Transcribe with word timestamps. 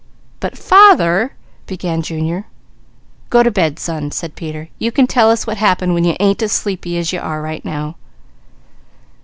"But 0.39 0.57
father" 0.57 1.33
began 1.67 2.01
Junior. 2.01 2.45
"Go 3.29 3.43
to 3.43 3.51
bed 3.51 3.77
son," 3.77 4.09
said 4.09 4.35
Peter. 4.35 4.69
"You 4.79 4.91
can 4.91 5.05
tell 5.05 5.29
us 5.29 5.45
what 5.45 5.57
happened 5.57 5.93
when 5.93 6.05
you 6.05 6.15
ain't 6.19 6.41
as 6.41 6.51
sleepy 6.53 6.97
as 6.97 7.13
you 7.13 7.19
are 7.19 7.39
right 7.39 7.63
now." 7.63 7.97